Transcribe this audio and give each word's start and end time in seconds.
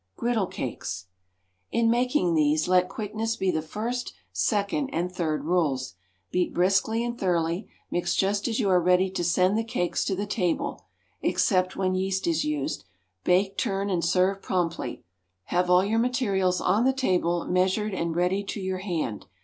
Griddle 0.15 0.47
Cakes. 0.47 1.05
IN 1.71 1.87
making 1.91 2.33
these, 2.33 2.67
let 2.67 2.89
quickness 2.89 3.35
be 3.35 3.51
the 3.51 3.61
first, 3.61 4.13
second 4.33 4.89
and 4.91 5.11
third 5.11 5.43
rules. 5.43 5.93
Beat 6.31 6.55
briskly 6.55 7.03
and 7.05 7.19
thoroughly; 7.19 7.69
mix 7.91 8.15
just 8.15 8.47
as 8.47 8.59
you 8.59 8.67
are 8.71 8.81
ready 8.81 9.11
to 9.11 9.23
send 9.23 9.55
the 9.59 9.63
cakes 9.63 10.03
to 10.05 10.15
the 10.15 10.25
table 10.25 10.87
(except 11.21 11.75
when 11.75 11.93
yeast 11.93 12.25
is 12.25 12.43
used), 12.43 12.83
bake, 13.23 13.59
turn, 13.59 13.91
and 13.91 14.03
serve 14.03 14.41
promptly. 14.41 15.03
Have 15.43 15.69
all 15.69 15.85
your 15.85 15.99
materials 15.99 16.59
on 16.61 16.83
the 16.83 16.93
table, 16.93 17.45
measured 17.45 17.93
and 17.93 18.15
ready 18.15 18.43
to 18.43 18.59
your 18.59 18.79
hand. 18.79 19.27